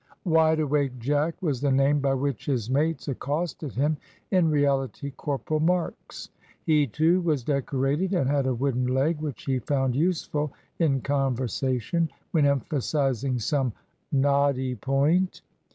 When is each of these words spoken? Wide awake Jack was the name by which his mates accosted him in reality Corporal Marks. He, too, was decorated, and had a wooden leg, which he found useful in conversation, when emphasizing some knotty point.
Wide 0.25 0.59
awake 0.59 0.97
Jack 0.97 1.39
was 1.43 1.61
the 1.61 1.69
name 1.71 1.99
by 1.99 2.15
which 2.15 2.47
his 2.47 2.71
mates 2.71 3.07
accosted 3.07 3.73
him 3.73 3.97
in 4.31 4.49
reality 4.49 5.11
Corporal 5.11 5.59
Marks. 5.59 6.31
He, 6.65 6.87
too, 6.87 7.21
was 7.21 7.43
decorated, 7.43 8.11
and 8.15 8.27
had 8.27 8.47
a 8.47 8.55
wooden 8.55 8.87
leg, 8.87 9.21
which 9.21 9.45
he 9.45 9.59
found 9.59 9.95
useful 9.95 10.53
in 10.79 11.01
conversation, 11.01 12.09
when 12.31 12.47
emphasizing 12.47 13.37
some 13.37 13.73
knotty 14.11 14.73
point. 14.73 15.43